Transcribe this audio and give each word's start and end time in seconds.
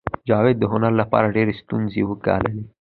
جاوید 0.27 0.57
د 0.59 0.63
هنر 0.73 0.91
لپاره 1.01 1.33
ډېرې 1.35 1.53
ستونزې 1.61 2.01
وګاللې 2.05 2.63